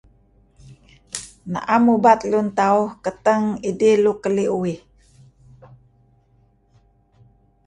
Na'em 1.51 1.83
ubat 1.95 2.19
lun 2.31 2.47
tauh 2.59 2.87
keteng 3.03 3.43
idih 3.69 3.97
keli' 4.23 4.51
uih. 4.57 4.79